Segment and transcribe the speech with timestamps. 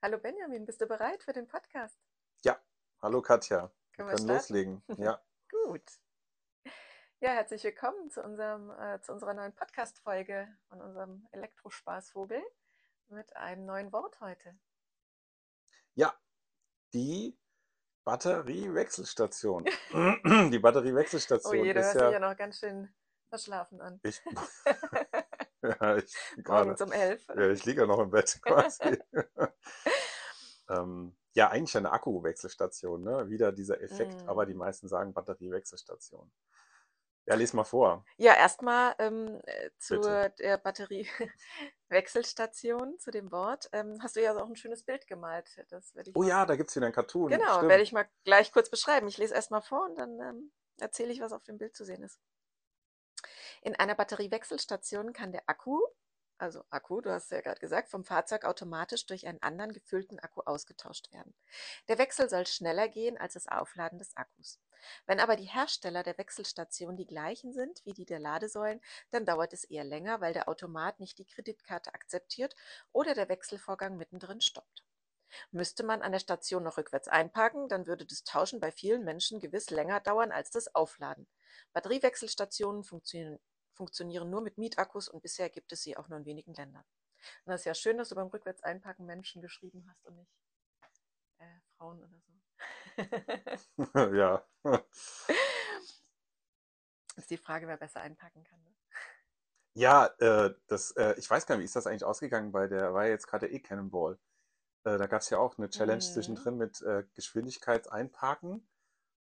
[0.00, 1.98] Hallo Benjamin, bist du bereit für den Podcast?
[2.44, 2.56] Ja,
[3.02, 3.72] hallo Katja.
[3.90, 4.82] Können wir können loslegen.
[4.96, 5.20] Ja.
[5.50, 5.82] Gut.
[7.18, 12.40] Ja, herzlich willkommen zu, unserem, äh, zu unserer neuen Podcast-Folge von unserem Elektrospaßvogel
[13.08, 14.56] mit einem neuen Wort heute.
[15.94, 16.14] Ja,
[16.94, 17.36] die
[18.04, 19.64] Batteriewechselstation.
[20.52, 21.52] die Batteriewechselstation.
[21.52, 22.94] Oh je, du ist hörst ja, ja noch ganz schön
[23.30, 23.98] verschlafen an.
[24.04, 24.22] ich,
[25.80, 27.26] ja, ich, gerade, um elf.
[27.34, 28.98] ja, ich liege ja noch im Bett quasi.
[30.68, 33.28] ähm, ja, eigentlich eine Akkuwechselstation, ne?
[33.28, 34.58] Wieder dieser Effekt, aber die Mm.
[34.58, 36.30] meisten sagen Batteriewechselstation.
[37.26, 40.32] Ja, lies mal vor, Ja, erstmal ähm, äh, zu bitte.
[40.38, 43.68] der Batteriewechselstation, zu dem Wort.
[43.72, 45.62] Ähm, hast du ja auch ein schönes Bild gemalt.
[45.70, 48.08] Das werde ich Oh ja, da gibt es wieder ein Cartoon, Genau, werde ich mal
[48.24, 49.08] gleich kurz beschreiben.
[49.08, 51.84] Ich lese erst mal vor und dann ähm, erzähle ich, was auf dem Bild zu
[51.84, 52.18] sehen ist.
[53.62, 55.80] In einer Batteriewechselstation kann der Akku,
[56.38, 60.20] also Akku, du hast es ja gerade gesagt, vom Fahrzeug automatisch durch einen anderen gefüllten
[60.20, 61.34] Akku ausgetauscht werden.
[61.88, 64.60] Der Wechsel soll schneller gehen als das Aufladen des Akkus.
[65.06, 69.52] Wenn aber die Hersteller der Wechselstation die gleichen sind wie die der Ladesäulen, dann dauert
[69.52, 72.54] es eher länger, weil der Automat nicht die Kreditkarte akzeptiert
[72.92, 74.84] oder der Wechselvorgang mittendrin stoppt.
[75.50, 79.40] Müsste man an der Station noch rückwärts einparken, dann würde das Tauschen bei vielen Menschen
[79.40, 81.26] gewiss länger dauern als das Aufladen.
[81.72, 83.38] Batteriewechselstationen funktionieren,
[83.72, 86.84] funktionieren nur mit Mietakkus und bisher gibt es sie auch nur in wenigen Ländern.
[87.44, 90.32] Und das ist ja schön, dass du beim rückwärts einparken Menschen geschrieben hast und nicht
[91.38, 91.44] äh,
[91.76, 92.32] Frauen oder so.
[94.16, 94.44] Ja.
[97.16, 98.62] ist die Frage, wer besser einpacken kann.
[98.62, 98.74] Ne?
[99.74, 102.94] Ja, äh, das, äh, ich weiß gar nicht, wie ist das eigentlich ausgegangen bei der,
[102.94, 104.18] war ja jetzt gerade E-Cannonball.
[104.84, 106.12] Äh, da gab es ja auch eine Challenge Mhm.
[106.12, 108.68] zwischendrin mit äh, Geschwindigkeitseinparken.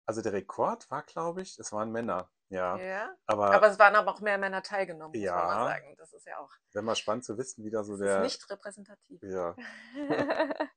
[0.06, 2.76] Also der Rekord war, glaube ich, es waren Männer, ja.
[2.76, 5.94] Ja, Aber aber es waren aber auch mehr Männer teilgenommen, muss man mal ja, sagen.
[5.96, 8.20] Das ist ja auch, wäre mal spannend zu wissen, wie da so das ist der,
[8.20, 9.22] nicht repräsentativ.
[9.22, 9.56] ja,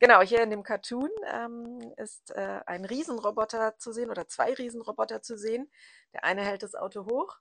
[0.00, 5.22] Genau, hier in dem Cartoon ähm, ist äh, ein Riesenroboter zu sehen oder zwei Riesenroboter
[5.22, 5.70] zu sehen.
[6.12, 7.38] Der eine hält das Auto hoch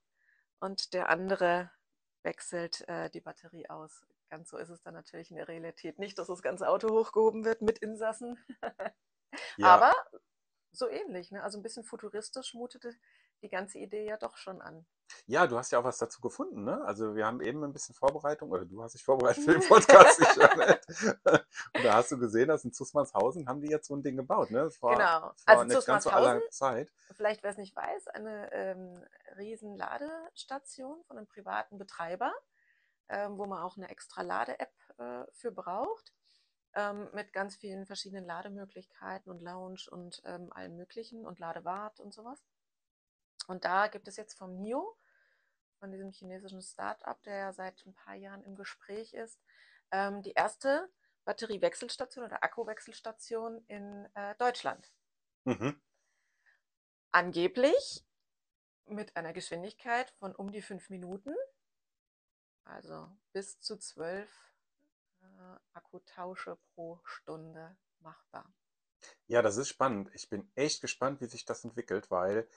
[0.59, 1.72] und der andere
[2.22, 4.06] wechselt äh, die Batterie aus.
[4.29, 7.44] Ganz so ist es dann natürlich in der Realität nicht, dass das ganze Auto hochgehoben
[7.44, 8.38] wird mit Insassen.
[9.57, 9.94] ja, Aber
[10.73, 11.44] so ähnlich, ne?
[11.44, 12.94] Also ein bisschen futuristisch mutete
[13.41, 14.85] die ganze Idee ja doch schon an.
[15.25, 16.81] ja, du hast ja auch was dazu gefunden, ne?
[16.85, 20.19] Also wir haben eben ein bisschen Vorbereitung, oder du hast dich vorbereitet für den Podcast.
[21.73, 24.50] Und da hast du gesehen, dass in Zussmannshausen haben die jetzt so ein Ding gebaut,
[24.51, 24.72] ne?
[24.72, 25.19] Vor, Genau.
[25.22, 26.89] vor Also nicht ganz so aller Zeit.
[27.16, 29.06] vielleicht wer es nicht weiß, eine ähm,
[29.38, 32.33] riesen Ladestation von einem privaten Betreiber,
[33.09, 36.13] ähm, wo man auch eine extra Lade-App äh, für braucht,
[36.75, 42.13] ähm, mit ganz vielen verschiedenen Lademöglichkeiten und Lounge und ähm, allem Möglichen und Ladewart und
[42.13, 42.44] sowas.
[43.47, 44.97] Und da gibt es jetzt vom NIO,
[45.79, 49.39] von diesem chinesischen Start-up, der ja seit ein paar Jahren im Gespräch ist,
[49.91, 50.89] ähm, die erste
[51.25, 54.91] Batteriewechselstation oder Akkuwechselstation in äh, Deutschland.
[55.44, 55.81] Mhm.
[57.12, 58.06] Angeblich
[58.85, 61.35] mit einer Geschwindigkeit von um die fünf Minuten,
[62.66, 64.52] also bis zu zwölf
[65.73, 68.53] Akkutausche pro Stunde machbar.
[69.27, 70.09] Ja, das ist spannend.
[70.13, 72.47] Ich bin echt gespannt, wie sich das entwickelt, weil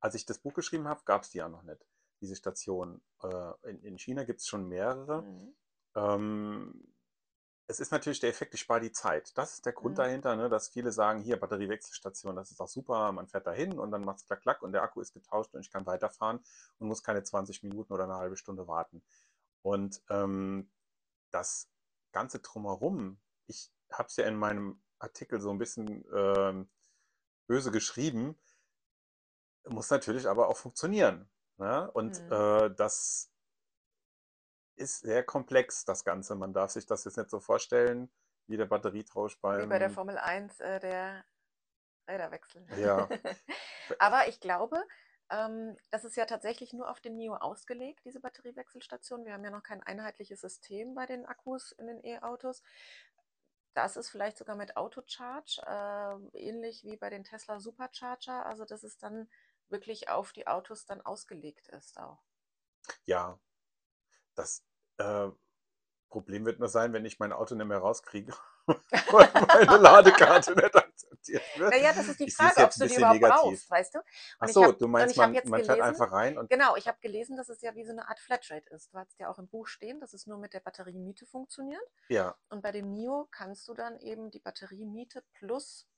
[0.00, 1.86] als ich das Buch geschrieben habe, gab es die ja noch nicht,
[2.20, 3.00] diese Station.
[3.22, 5.22] Äh, in, in China gibt es schon mehrere.
[5.22, 5.54] Mhm.
[5.94, 6.94] Ähm,
[7.68, 9.36] es ist natürlich der Effekt, ich spare die Zeit.
[9.38, 10.02] Das ist der Grund Mhm.
[10.02, 13.78] dahinter, ne, dass viele sagen, hier Batteriewechselstation, das ist auch super, man fährt da hin
[13.78, 16.40] und dann macht es klack, klack und der Akku ist getauscht und ich kann weiterfahren
[16.78, 19.02] und muss keine 20 Minuten oder eine halbe Stunde warten.
[19.62, 20.70] Und ähm,
[21.30, 21.68] das
[22.12, 26.70] Ganze drumherum, ich habe es ja in meinem Artikel so ein bisschen ähm,
[27.46, 28.38] böse geschrieben,
[29.68, 31.28] muss natürlich aber auch funktionieren.
[31.58, 31.90] Ne?
[31.92, 32.32] Und Mhm.
[32.32, 33.30] äh, das
[34.76, 36.34] ist sehr komplex, das Ganze.
[36.34, 38.10] Man darf sich das jetzt nicht so vorstellen,
[38.46, 41.24] wie der Batterietausch Wie bei der beim, Formel 1, äh, der
[42.08, 42.66] Räderwechsel.
[42.78, 43.08] ja,
[43.98, 44.82] Aber ich glaube,
[45.32, 49.24] ähm, das ist ja tatsächlich nur auf den NIO ausgelegt, diese Batteriewechselstation.
[49.24, 52.62] Wir haben ja noch kein einheitliches System bei den Akkus in den E-Autos.
[53.74, 58.44] Das ist vielleicht sogar mit Autocharge, äh, ähnlich wie bei den Tesla Supercharger.
[58.44, 59.30] Also, dass es dann
[59.70, 62.22] wirklich auf die Autos dann ausgelegt ist auch.
[63.06, 63.38] ja,
[64.34, 64.62] das
[64.98, 65.30] äh,
[66.12, 68.34] Problem wird nur sein, wenn ich mein Auto nicht mehr rauskriege,
[68.66, 71.70] weil meine Ladekarte nicht akzeptiert wird.
[71.70, 73.42] Naja, das ist die Frage, ob du die überhaupt negativ.
[73.42, 73.98] brauchst, weißt du?
[73.98, 76.50] Ach Und ich so, habe du meinst, man, jetzt man fährt gelesen, einfach rein und
[76.50, 78.92] genau, ich habe gelesen, dass es ja wie so eine Art Flatrate ist.
[78.92, 81.82] Du hast ja auch im Buch stehen, dass es nur mit der Batteriemiete funktioniert.
[82.08, 85.88] ja, Und bei dem NIO kannst du dann eben die Batteriemiete plus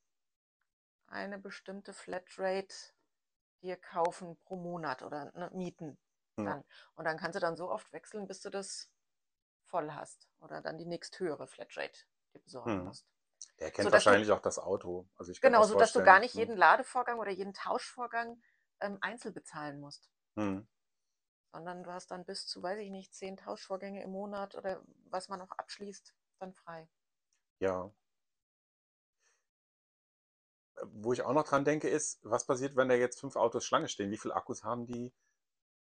[1.09, 2.75] eine bestimmte Flatrate
[3.63, 5.99] dir kaufen pro Monat oder ne, mieten
[6.37, 6.65] hm, dann.
[6.95, 8.91] Und dann kannst du dann so oft wechseln, bis du das
[9.75, 11.99] voll hast oder dann die nächsthöhere Flatrate
[12.33, 12.85] dir besorgen Mhm.
[12.85, 13.09] musst.
[13.61, 15.09] Der kennt du wahrscheinlich auch das Auto.
[15.17, 16.35] Also ich genau, das sodass du gar nicht Mhm.
[16.35, 18.43] jeden Ladevorgang oder jeden Tauschvorgang
[18.81, 20.67] ähm, einzeln bezahlen musst, Mhm.
[21.55, 25.31] sondern du hast dann bis zu, weiß ich nicht, zehn Tauschvorgänge im Monat oder was
[25.31, 26.91] man noch abschließt, dann frei.
[27.61, 27.93] Ja.
[30.85, 33.89] Wo ich auch noch dran denke, ist, was passiert, wenn da jetzt fünf Autos Schlange
[33.89, 34.11] stehen?
[34.13, 35.13] Wie viele Akkus haben die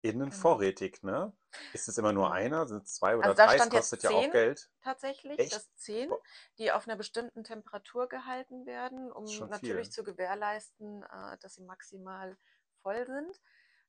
[0.09, 1.33] innen vorrätig, ne?
[1.73, 2.67] Ist es immer nur einer?
[2.67, 3.57] Sind es zwei oder Also drei?
[3.57, 4.71] Jetzt kostet ja auch Geld.
[4.83, 5.53] tatsächlich, Echt?
[5.53, 6.11] das zehn,
[6.59, 9.93] die auf einer bestimmten Temperatur gehalten werden, das um natürlich viel.
[9.93, 12.37] zu gewährleisten, äh, dass sie maximal
[12.83, 13.41] voll sind,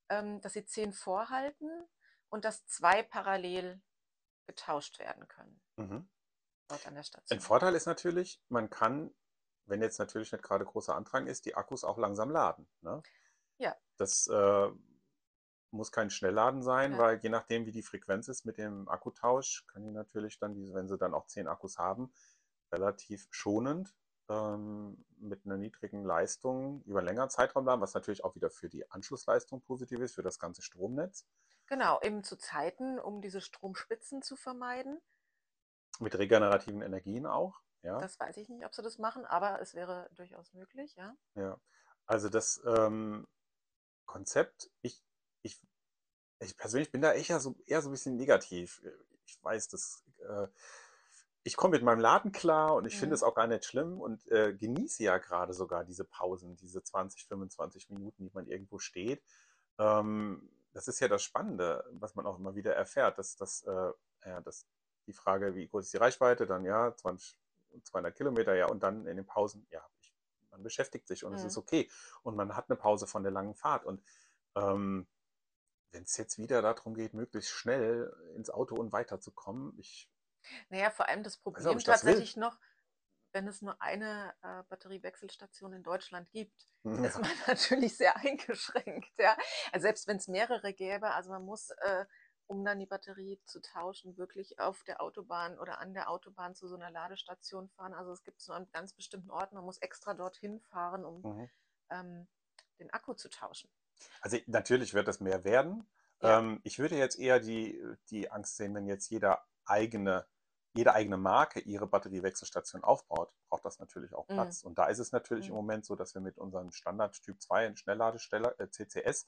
[0.09, 1.69] ähm, dass sie zehn vorhalten
[2.29, 3.81] und dass zwei parallel
[4.47, 6.07] getauscht werden können Mhm.
[6.69, 7.39] dort an der Ein Station.
[7.39, 9.13] Vorteil ist natürlich, man kann,
[9.65, 12.67] wenn jetzt natürlich nicht gerade großer Andrang ist, die Akkus auch langsam laden.
[12.81, 13.01] Ne?
[13.59, 14.69] Ja, Das äh,
[15.71, 19.65] muss kein Schnellladen sein, ja, weil je nachdem, wie die Frequenz ist mit dem Akkutausch,
[19.67, 22.11] kann die natürlich dann, wenn sie dann auch zehn Akkus haben,
[22.71, 23.95] relativ schonend
[24.29, 28.69] ähm, mit einer niedrigen Leistung über einen längeren Zeitraum laden, was natürlich auch wieder für
[28.69, 31.25] die Anschlussleistung positiv ist, für das ganze Stromnetz.
[31.67, 34.99] genau, eben zu Zeiten, um diese Stromspitzen zu vermeiden.
[35.99, 37.61] Mit regenerativen Energien auch.
[37.83, 41.15] Ja, Das weiß ich nicht, ob sie das machen, aber es wäre durchaus möglich, ja.
[41.35, 41.59] ja.
[42.05, 43.27] Also das ähm,
[44.05, 45.03] Konzept, ich,
[45.47, 45.59] ich,
[46.39, 48.81] ich persönlich bin da eher so, eher so ein bisschen negativ.
[49.25, 50.47] Ich weiß, dass äh,
[51.43, 53.27] ich komme mit meinem Laden klar und ich finde es Mhm.
[53.27, 57.89] auch gar nicht schlimm und äh, genieße ja gerade sogar diese Pausen, diese 20, 25
[57.89, 59.23] Minuten, die man irgendwo steht.
[59.79, 63.91] Ähm, das ist ja das Spannende, was man auch immer wieder erfährt, dass, dass, äh,
[64.25, 64.67] ja, dass
[65.07, 67.39] die Frage, wie groß ist die Reichweite, dann ja, 20,
[67.83, 70.13] 200 Kilometer, ja, und dann in den Pausen, ja, ich,
[70.51, 71.61] man beschäftigt sich und es ist Mhm.
[71.61, 71.89] okay.
[72.23, 73.85] Und man hat eine Pause von der langen Fahrt.
[73.85, 74.03] Und
[74.55, 75.07] ähm,
[75.91, 80.09] wenn es jetzt wieder darum geht, möglichst schnell ins Auto und weiterzukommen, ich
[80.69, 82.59] Naja, vor allem das weiß nicht, ob Problem ich das tatsächlich noch,
[83.33, 89.11] wenn es nur eine äh, Batteriewechselstation in Deutschland gibt, ist Ja, man natürlich sehr eingeschränkt,
[89.17, 89.37] ja.
[89.71, 92.05] Also selbst wenn es mehrere gäbe, also man muss, äh,
[92.47, 96.67] um dann die Batterie zu tauschen, wirklich auf der Autobahn oder an der Autobahn zu
[96.67, 97.93] so einer Ladestation fahren.
[97.93, 101.21] Also es gibt es nur an ganz bestimmten Orten, man muss extra dorthin fahren, um
[101.21, 101.49] mhm.
[101.89, 102.27] ähm,
[102.79, 103.69] den Akku zu tauschen.
[104.21, 105.89] Also natürlich wird das mehr werden.
[106.21, 110.25] Ja, Ähm, ich würde jetzt eher die, die Angst sehen, wenn jetzt jeder eigene,
[110.73, 114.63] jede eigene Marke ihre Batteriewechselstation aufbaut, braucht das natürlich auch mm, Platz.
[114.63, 117.41] Und da ist es natürlich im mm, Moment so, dass wir mit unserem Standard Typ
[117.41, 119.27] 2 Schnellladesteller äh, CCS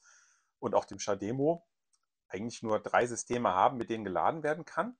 [0.58, 1.66] und auch dem Shademo
[2.28, 4.96] eigentlich nur drei Systeme haben, mit denen geladen werden kann.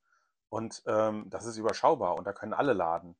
[0.48, 3.16] Und ähm, das ist überschaubar und da können alle laden,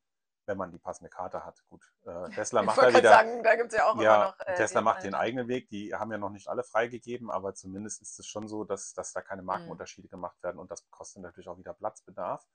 [0.51, 1.63] wenn man die passende Karte hat.
[1.69, 4.39] Gut, äh, Tesla macht da wieder, sagen, da gibt es ja auch immer ja, noch
[4.45, 5.69] äh, Tesla den macht den eigenen Weg.
[5.69, 9.13] Die haben ja noch nicht alle freigegeben, aber zumindest ist es schon so, dass, dass
[9.13, 12.45] da keine Mm, Markenunterschiede gemacht werden und das kostet natürlich auch wieder Platzbedarf.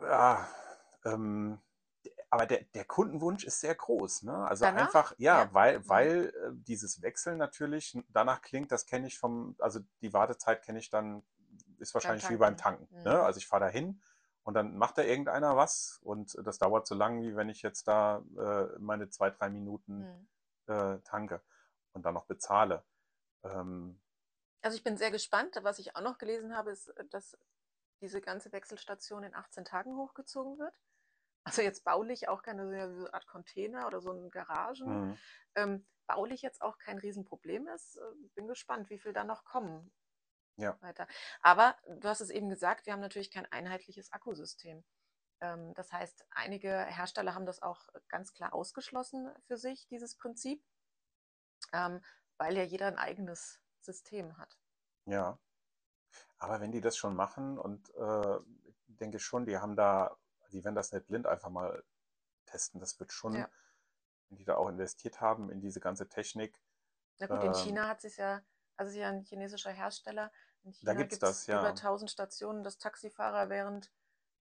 [0.00, 0.48] Ja,
[1.04, 1.60] ähm,
[2.30, 4.34] aber der, der Kundenwunsch ist sehr groß, ne?
[4.48, 4.86] Also Danach?
[4.86, 5.54] einfach, ja, Ja.
[5.54, 5.88] weil, Mhm.
[5.88, 10.78] weil äh, dieses Wechseln natürlich danach klingt, das kenne ich vom, also die Wartezeit kenne
[10.78, 11.22] ich dann,
[11.78, 12.88] ist wahrscheinlich wie beim Tanken.
[13.02, 13.16] Ne?
[13.16, 13.20] Mhm.
[13.20, 14.00] Also ich fahre da hin
[14.44, 17.86] und dann macht da irgendeiner was und das dauert so lang, wie wenn ich jetzt
[17.88, 20.28] da äh, meine zwei, drei Minuten Mhm.
[20.74, 21.42] äh, tanke
[21.92, 22.84] und dann noch bezahle.
[23.44, 24.00] Ähm,
[24.62, 25.58] Also ich bin sehr gespannt.
[25.62, 27.36] Was ich auch noch gelesen habe, ist, äh, dass
[28.00, 30.74] diese ganze Wechselstation in 18 Tagen hochgezogen wird.
[31.44, 35.10] Also jetzt baulich auch keine so Art Container oder so ein Garagen.
[35.10, 35.18] mhm.
[35.54, 37.96] Ähm, baulich jetzt auch kein Riesenproblem ist.
[37.96, 38.00] Äh,
[38.34, 39.92] Bin gespannt, wie viel da noch kommen
[40.56, 41.06] Ja, weiter.
[41.40, 44.84] Aber du hast es eben gesagt, wir haben natürlich kein einheitliches Akkusystem.
[45.40, 50.62] Ähm, das heißt, einige Hersteller haben das auch ganz klar ausgeschlossen für sich, dieses Prinzip,
[51.72, 52.04] ähm,
[52.36, 54.58] weil ja jeder ein eigenes System hat.
[55.06, 55.38] ja.
[56.38, 60.18] Aber wenn die das schon machen und äh, ich denke schon, die haben da,
[60.50, 61.82] die werden das nicht blind einfach mal
[62.46, 62.80] testen.
[62.80, 63.48] Das wird schon, Ja.
[64.28, 66.60] wenn die da auch investiert haben in diese ganze Technik,
[67.18, 68.42] Na gut, in ähm, China hat sich ja,
[68.82, 70.32] also es ist ja ein chinesischer Hersteller.
[70.64, 71.68] In da China gibt's gibt es das, über ja.
[71.70, 73.90] 1000 Stationen, dass Taxifahrer während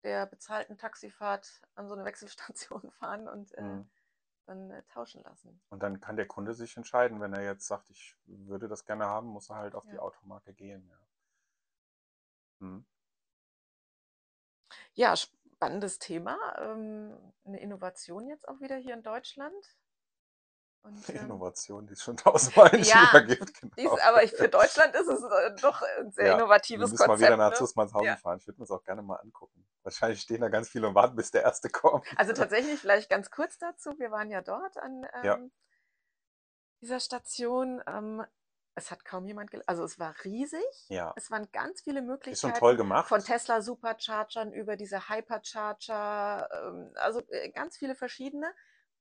[0.02, 3.88] der bezahlten Taxifahrt an so eine Wechselstation fahren und äh, Mhm.
[4.46, 5.60] dann äh, tauschen lassen.
[5.70, 9.06] Und dann kann der Kunde sich entscheiden, wenn er jetzt sagt, ich würde das gerne
[9.06, 10.00] haben, muss er halt auf die Ja.
[10.02, 10.88] Automarke gehen.
[10.88, 12.66] Ja.
[12.66, 12.84] Mhm.
[14.94, 16.36] Ja, spannendes Thema.
[16.58, 19.76] Ähm, eine Innovation jetzt auch wieder hier in Deutschland.
[20.82, 23.98] Und, ähm, Innovation, die es schon tausendmal in China ja, gibt, dies, genau.
[24.04, 27.18] aber ich, für Deutschland ist es äh, doch ein sehr Ja, wir innovatives müssen mal
[27.18, 27.38] wieder Konzept.
[27.38, 27.56] nach Ne?
[27.56, 28.16] Zussmannshausen Ja.
[28.16, 28.38] fahren.
[28.38, 29.66] Ich würde mir das auch gerne mal angucken.
[29.82, 32.06] Wahrscheinlich stehen da ganz viele und warten, bis der erste kommt.
[32.16, 33.98] Also tatsächlich vielleicht ganz kurz dazu.
[33.98, 35.52] Wir waren ja dort an Ja, ähm,
[36.80, 37.82] dieser Station.
[37.86, 38.24] Ähm,
[38.78, 40.62] es hat kaum jemand, also es war riesig.
[40.88, 41.12] Ja.
[41.16, 42.58] Es waren ganz viele Ist schon Möglichkeiten.
[42.58, 43.08] toll gemacht.
[43.08, 48.52] Von Tesla Superchargern über diese Hypercharger, ähm, also äh, ganz viele verschiedene.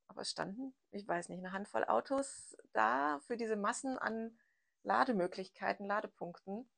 [0.07, 4.37] Aber es standen, ich weiß nicht, eine Handvoll Autos da für diese Massen an
[4.83, 6.69] Lademöglichkeiten, Ladepunkten.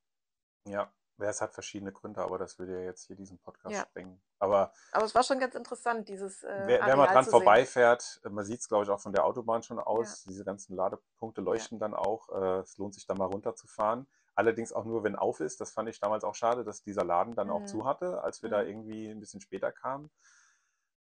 [0.66, 3.84] Ja, ja, es hat verschiedene Gründe, aber das würde ja jetzt hier diesen Podcast Ja.
[3.84, 4.22] sprengen.
[4.40, 8.30] Aber Aber es war schon ganz interessant, dieses äh, wer, wer mal dran vorbeifährt, äh,
[8.30, 10.24] man sieht es, glaube ich, auch von der Autobahn schon aus.
[10.24, 12.30] Diese ganzen Ladepunkte leuchten dann auch.
[12.30, 14.08] Äh, Es lohnt sich da mal runterzufahren.
[14.36, 15.60] Allerdings auch nur, wenn auf ist.
[15.62, 17.68] Das fand ich damals auch schade, dass dieser Laden dann auch Mhm.
[17.68, 18.68] zu hatte, als wir da Mhm.
[18.70, 20.12] irgendwie ein bisschen später kamen.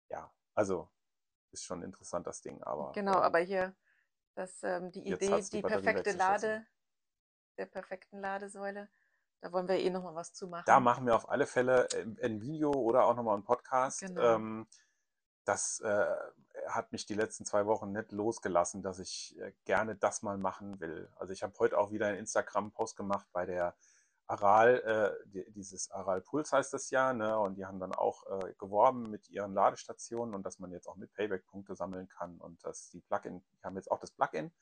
[0.09, 0.89] Ja, also
[1.53, 2.63] ist schon interessant, das Ding.
[2.63, 3.75] Aber Genau, ähm, aber hier
[4.35, 6.13] das, ähm, die Idee, die die perfekte.
[6.13, 6.67] Lade,
[7.59, 8.89] der perfekten Ladesäule,
[9.41, 10.65] da wollen wir eh nochmal was zu machen.
[10.67, 14.01] Da machen wir auf alle Fälle äh, ein Video oder auch nochmal einen Podcast.
[14.01, 14.21] Genau.
[14.21, 14.67] Ähm,
[15.45, 16.07] das äh,
[16.69, 20.81] hat mich die letzten zwei Wochen nicht losgelassen, dass ich äh, gerne das mal machen
[20.81, 21.11] will.
[21.17, 23.75] Also ich habe heute auch wieder einen Instagram-Post gemacht bei der
[24.31, 24.81] Aral,
[25.25, 27.37] äh, die, dieses Aral Puls heißt das ja, ne?
[27.39, 30.97] Und die haben dann auch äh, geworben mit ihren Ladestationen und dass man jetzt auch
[30.97, 34.53] mit Payback-Punkte sammeln kann und dass die Plugin, die haben jetzt auch das Plugin.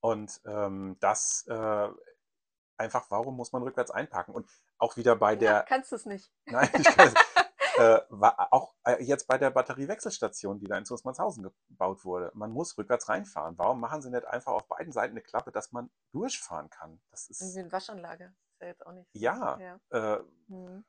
[0.00, 1.88] Und ähm, das äh,
[2.78, 4.34] einfach, warum muss man rückwärts einparken?
[4.34, 4.48] Und
[4.78, 6.32] auch wieder bei ja, der, kannst du es nicht.
[6.46, 7.14] nein, ich kann es,
[7.78, 12.30] äh, war auch äh, jetzt bei der Batteriewechselstation, die da in Zunsmannshausen gebaut wurde.
[12.34, 13.58] Man muss rückwärts reinfahren.
[13.58, 17.00] Warum machen sie nicht einfach auf beiden Seiten eine Klappe, dass man durchfahren kann?
[17.10, 18.34] Das ist, Irgendwie eine Waschanlage.
[18.62, 19.08] Ja jetzt auch nicht.
[19.12, 19.80] ja, ja.
[20.16, 20.84] äh, Mhm.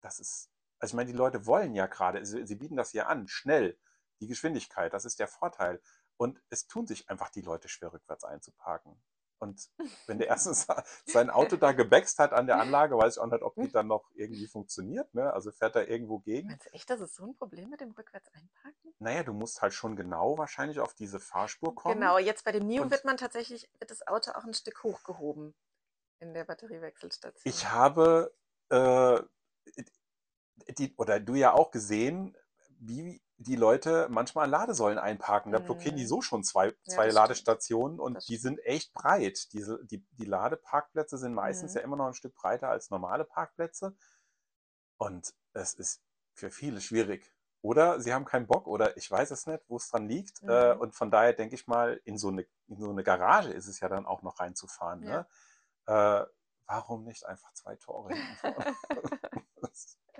[0.00, 3.08] das ist, also ich meine, die Leute wollen ja gerade, sie, sie bieten das hier
[3.08, 3.78] an, schnell,
[4.20, 5.80] die Geschwindigkeit, das ist der Vorteil.
[6.16, 9.02] Und es tun sich einfach die Leute schwer, rückwärts einzuparken.
[9.38, 9.70] Und
[10.06, 13.26] wenn der erste sa- sein Auto da gebext hat an der Anlage, weiß ich auch
[13.26, 15.12] nicht, ob die dann noch irgendwie funktioniert.
[15.14, 15.32] Ne?
[15.32, 16.48] Also fährt er irgendwo gegen.
[16.48, 18.94] Meinst du echt, das ist so ein Problem mit dem rückwärts einparken?
[18.98, 22.00] Naja, du musst halt schon genau wahrscheinlich auf diese Fahrspur kommen.
[22.00, 25.54] Genau, jetzt bei dem Neo wird man tatsächlich, wird das Auto auch ein Stück hochgehoben
[26.20, 27.40] in der Batteriewechselstation.
[27.52, 28.32] Ich habe
[28.68, 29.20] äh,
[30.78, 32.36] die, oder du ja auch gesehen,
[32.78, 35.52] wie die Leute manchmal an Ladesäulen einparken.
[35.52, 36.08] Da blockieren die Mhm.
[36.08, 37.14] so schon zwei, Ja, zwei stimmt.
[37.14, 38.56] Ladestationen und Das die stimmt.
[38.58, 39.52] sind echt breit.
[39.52, 41.78] Diese, die, die Ladeparkplätze sind meistens Mhm.
[41.78, 43.96] ja immer noch ein Stück breiter als normale Parkplätze.
[44.98, 46.02] Und es ist
[46.34, 47.34] für viele schwierig.
[47.62, 50.42] Oder sie haben keinen Bock oder ich weiß es nicht, wo es dran liegt.
[50.42, 50.80] Äh, Mhm.
[50.80, 53.80] und von daher denke ich mal, in so, eine, in so eine Garage ist es
[53.80, 55.02] ja dann auch noch reinzufahren.
[55.02, 55.10] Ja.
[55.20, 55.26] Ne?
[55.86, 56.24] Äh,
[56.66, 58.10] warum nicht einfach zwei Tore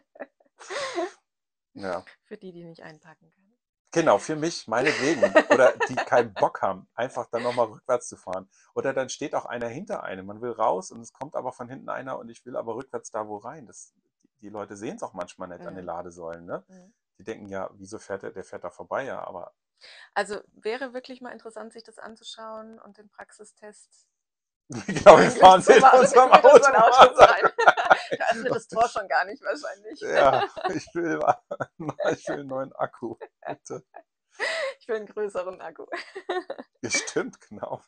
[1.74, 3.56] ja, Für die, die nicht einparken können.
[3.92, 5.34] genau, für mich, meinetwegen.
[5.48, 8.48] Oder die keinen Bock haben, einfach dann nochmal rückwärts zu fahren.
[8.74, 10.26] Oder dann steht auch einer hinter einem.
[10.26, 13.10] Man will raus und es kommt aber von hinten einer und ich will aber rückwärts
[13.10, 13.66] da wo rein.
[13.66, 13.94] Das,
[14.40, 15.86] die, Leute sehen es auch manchmal nicht an den Mhm.
[15.86, 16.44] Ladesäulen.
[16.46, 16.64] Ne?
[16.68, 16.94] Mhm.
[17.18, 19.52] Die denken ja, wieso fährt der, der fährt da vorbei, ja, aber
[20.14, 24.06] Also wäre wirklich mal interessant, sich das anzuschauen und den Praxistest.
[24.86, 26.48] Genau, wir fahren mit machen, unserem Auto.
[26.48, 27.52] Auto sein.
[27.56, 30.00] da öffnet das Tor schon gar nicht wahrscheinlich.
[30.00, 31.20] Ja, ich will,
[32.12, 33.16] ich will einen neuen Akku.
[33.46, 33.84] Bitte.
[34.78, 35.86] Ich will einen größeren Akku.
[36.82, 37.82] Ja, stimmt, genau.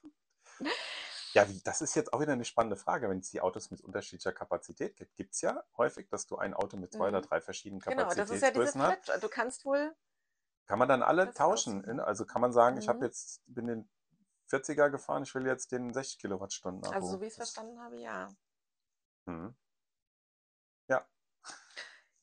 [1.34, 3.80] Ja, wie, das ist jetzt auch wieder eine spannende Frage, wenn es die Autos mit
[3.80, 5.16] unterschiedlicher Kapazität gibt.
[5.16, 7.24] Gibt es ja häufig, dass du ein Auto mit zwei oder Mhm.
[7.26, 9.04] drei verschiedenen Genau, das ist ja diese hast.
[9.06, 9.22] Flat.
[9.22, 9.94] Du kannst wohl.
[10.66, 11.84] Kann man dann alle tauschen?
[11.84, 13.04] in- Also kann man sagen, ich habe Mhm.
[13.04, 13.88] jetzt, bin den
[14.52, 16.94] 40er gefahren, ich will jetzt den 60 Kilowattstunden Akku.
[16.94, 18.28] Also so wie ich es verstanden habe, ja.
[19.26, 19.54] Mhm.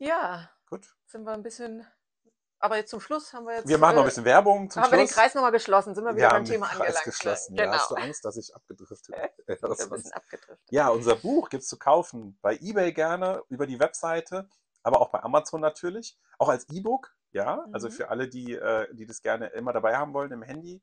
[0.01, 0.95] Ja, Gut.
[1.07, 1.85] sind wir ein bisschen.
[2.61, 3.67] Aber jetzt zum Schluss haben wir jetzt.
[3.67, 5.17] Wir machen noch ein äh, bisschen Werbung zum haben wir den Schluss.
[5.17, 7.03] Kreis nochmal geschlossen, sind wir wieder Wir beim haben den Thema Kreis angelangt.
[7.05, 7.55] geschlossen.
[7.55, 7.75] Ja, Genau.
[7.77, 9.13] hast du Angst, dass ich abgedriftet
[9.47, 9.57] ein
[9.89, 10.59] bisschen abgedriftet.
[10.69, 14.47] Ja, unser Buch gibt's zu kaufen bei eBay gerne, über die Webseite,
[14.83, 16.17] aber auch bei Amazon natürlich.
[16.37, 17.65] Auch als E-Book, ja.
[17.73, 17.91] Also Mhm.
[17.93, 20.81] für alle, die, äh, die das gerne immer dabei haben wollen im Handy,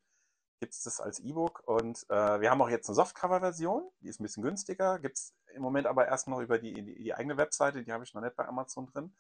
[0.59, 1.63] gibt's das als E-Book.
[1.67, 4.99] Und äh, wir haben auch jetzt eine Softcover-Version, die ist ein bisschen günstiger.
[4.99, 8.15] Gibt's im Moment aber erst noch über die, die, die eigene Webseite, die habe ich
[8.15, 9.15] noch nicht bei Amazon drin.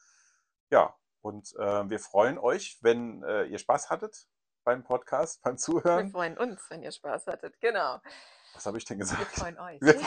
[0.70, 4.26] Ja, und äh, wir freuen euch, wenn äh, ihr Spaß hattet
[4.64, 6.10] beim Podcast, beim Wir Zuhören.
[6.10, 7.60] freuen uns, wenn ihr Spaß hattet.
[7.60, 8.00] Genau.
[8.54, 9.32] Was habe ich denn Wir gesagt?
[9.32, 9.80] freuen euch.
[9.80, 10.00] Wir?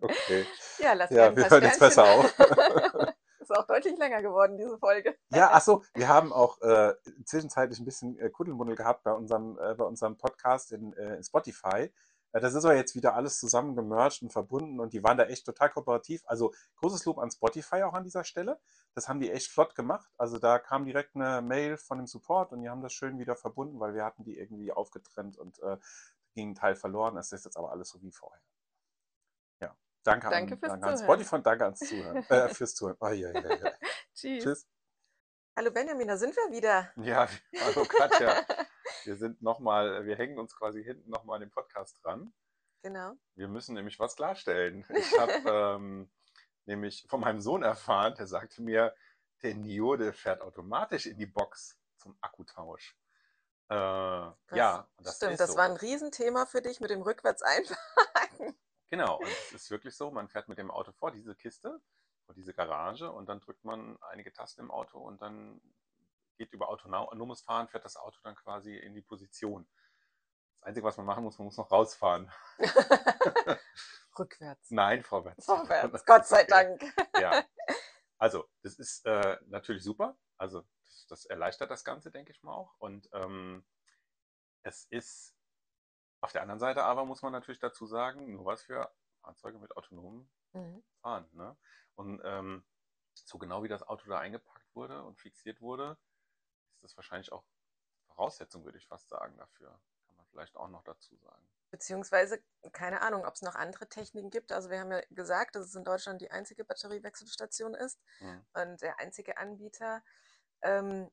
[0.00, 0.46] Okay.
[0.78, 2.34] ja, lasst Ja, wir hören jetzt besser auf.
[3.42, 5.16] Ist auch deutlich länger geworden, diese Folge.
[5.30, 6.94] Ja, achso, wir haben auch äh,
[7.24, 11.24] zwischenzeitlich ein bisschen äh, Kuddelmuddel gehabt bei unserem, äh, bei unserem Podcast in, äh, in
[11.24, 11.90] Spotify.
[12.32, 15.24] Äh, das ist aber jetzt wieder alles zusammen gemerged und verbunden und die waren da
[15.24, 16.22] echt total kooperativ.
[16.26, 18.60] Also großes Lob an Spotify auch an dieser Stelle.
[18.94, 20.08] Das haben die echt flott gemacht.
[20.18, 23.34] Also da kam direkt eine Mail von dem Support und die haben das schön wieder
[23.34, 25.78] verbunden, weil wir hatten die irgendwie aufgetrennt und äh,
[26.34, 27.16] ging ein Teil verloren.
[27.16, 28.40] Es ist jetzt aber alles so wie vorher.
[30.04, 31.04] Danke, Danke an, fürs danke an Zuhören.
[31.24, 32.16] Spotify danke ans Zuhören.
[32.28, 32.96] Äh, fürs Zuhören.
[33.00, 33.72] Oh, ja, ja, ja.
[34.14, 34.42] Tschüss.
[34.44, 34.68] Tschüss.
[35.56, 36.90] Hallo Benjamin, da sind wir wieder.
[36.96, 37.28] Ja,
[37.60, 38.44] hallo Katja.
[39.04, 42.32] Wir sind nochmal, wir hängen uns quasi hinten nochmal an den Podcast dran.
[42.82, 43.14] Genau.
[43.34, 44.84] Wir müssen nämlich was klarstellen.
[44.90, 45.32] Ich habe
[45.76, 46.12] ähm,
[46.66, 48.94] nämlich von meinem Sohn erfahren, der sagte mir,
[49.42, 52.96] der Nio, der fährt automatisch in die Box zum Akkutausch.
[53.68, 55.56] Äh, Das ja, das stimmt, ist das so.
[55.56, 58.56] war ein Riesenthema für dich mit dem rückwärts einparken.
[58.92, 61.80] Genau, und es ist wirklich so, man fährt mit dem Auto vor diese Kiste,
[62.26, 65.62] vor diese Garage und dann drückt man einige Tasten im Auto und dann
[66.36, 69.66] geht über autonomes Fahren, fährt das Auto dann quasi in die Position.
[70.56, 72.30] Das Einzige, was man machen muss, man muss noch rausfahren.
[74.18, 74.70] Rückwärts.
[74.70, 75.46] Nein, vorwärts.
[75.46, 76.44] Vorwärts, Gott sei.
[76.48, 76.84] Dank.
[77.18, 77.46] Ja,
[78.18, 80.18] also das ist äh, natürlich super.
[80.36, 82.74] Also das, das erleichtert das Ganze, denke ich mal auch.
[82.78, 83.64] Und ähm,
[84.64, 85.34] es ist
[86.22, 89.76] auf der anderen Seite aber, muss man natürlich dazu sagen, nur was für Fahrzeuge mit
[89.76, 90.82] autonomem Mhm.
[91.00, 91.28] Fahren.
[91.32, 91.56] Ne?
[91.94, 92.64] Und ähm,
[93.14, 95.98] so genau wie das Auto da eingepackt wurde und fixiert wurde,
[96.74, 97.44] ist das wahrscheinlich auch
[98.06, 99.80] Voraussetzung, würde ich fast sagen, dafür.
[100.06, 101.48] Kann man vielleicht auch noch dazu sagen.
[101.70, 104.52] Beziehungsweise, keine Ahnung, ob es noch andere Techniken gibt.
[104.52, 108.46] Also wir haben ja gesagt, dass es in Deutschland die einzige Batteriewechselstation ist Mhm.
[108.52, 110.02] und der einzige Anbieter.
[110.60, 111.10] Ähm,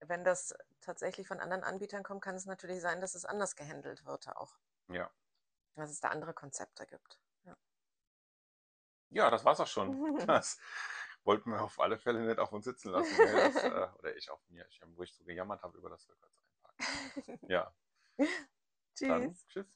[0.00, 4.04] wenn das tatsächlich von anderen Anbietern kommt, kann es natürlich sein, dass es anders gehandelt
[4.06, 4.58] wird auch.
[4.88, 5.10] Ja.
[5.74, 7.18] Dass es da andere Konzepte gibt.
[7.44, 7.56] Ja.
[9.10, 9.90] Ja, das war's auch schon.
[10.26, 10.58] Das
[11.24, 13.16] wollten wir auf alle Fälle nicht auf uns sitzen lassen.
[13.16, 13.32] Ne?
[13.32, 16.38] Das, äh, oder ich auf mir, ich, wo ich so gejammert habe über das Rückwärts
[16.38, 17.48] einparken.
[17.48, 17.74] Ja,
[19.00, 19.46] dann Tschüss.
[19.46, 19.66] tschüss.